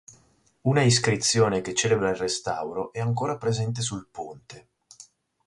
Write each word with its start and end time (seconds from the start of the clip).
Una 0.63 0.81
iscrizione 0.83 1.61
che 1.61 1.75
celebra 1.75 2.09
il 2.09 2.15
restauro 2.15 2.91
è 2.91 2.99
ancora 2.99 3.37
presente 3.37 3.83
sul 3.83 4.07
ponte. 4.09 4.69